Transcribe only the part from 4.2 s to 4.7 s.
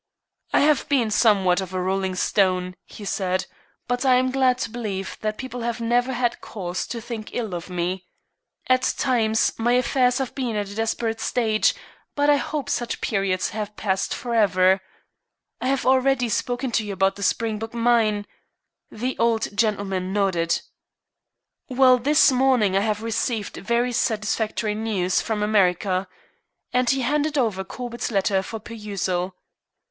glad